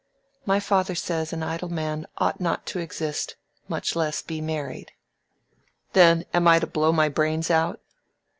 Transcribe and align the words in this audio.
My 0.47 0.59
father 0.59 0.95
says 0.95 1.31
an 1.31 1.43
idle 1.43 1.69
man 1.69 2.07
ought 2.17 2.41
not 2.41 2.65
to 2.65 2.79
exist, 2.79 3.35
much 3.67 3.95
less, 3.95 4.23
be 4.23 4.41
married." 4.41 4.93
"Then 5.93 6.25
I 6.33 6.37
am 6.37 6.59
to 6.59 6.65
blow 6.65 6.91
my 6.91 7.07
brains 7.07 7.51
out?" 7.51 7.79